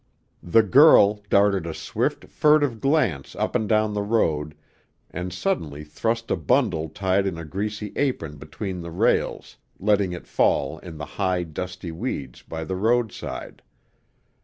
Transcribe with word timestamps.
The 0.41 0.63
girl 0.63 1.21
darted 1.29 1.67
a 1.67 1.75
swift, 1.75 2.25
furtive 2.25 2.81
glance 2.81 3.35
up 3.35 3.53
and 3.55 3.69
down 3.69 3.93
the 3.93 4.01
road, 4.01 4.55
and 5.11 5.31
suddenly 5.31 5.83
thrust 5.83 6.31
a 6.31 6.35
bundle 6.35 6.89
tied 6.89 7.27
in 7.27 7.37
a 7.37 7.45
greasy 7.45 7.93
apron 7.95 8.37
between 8.37 8.81
the 8.81 8.89
rails, 8.89 9.57
letting 9.77 10.11
it 10.11 10.25
fall 10.25 10.79
in 10.79 10.97
the 10.97 11.05
high, 11.21 11.43
dusty 11.43 11.91
weeds 11.91 12.41
by 12.41 12.63
the 12.63 12.75
roadside. 12.75 13.61